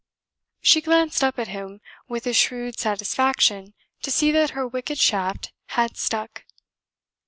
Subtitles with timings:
[0.61, 5.53] She glanced up at him with a shrewd satisfaction to see that her wicked shaft
[5.67, 6.43] had stuck.